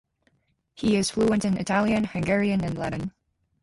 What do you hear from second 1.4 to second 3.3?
in Italian, Hungarian and Latin.